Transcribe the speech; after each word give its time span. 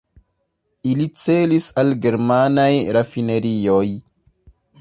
Ili 0.91 1.05
celis 1.25 1.69
al 1.83 1.93
germanaj 2.07 2.69
rafinerioj. 2.99 3.87